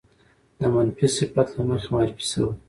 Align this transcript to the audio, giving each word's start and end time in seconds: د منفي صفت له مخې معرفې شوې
د 0.59 0.61
منفي 0.73 1.07
صفت 1.17 1.47
له 1.55 1.61
مخې 1.67 1.87
معرفې 1.93 2.25
شوې 2.31 2.53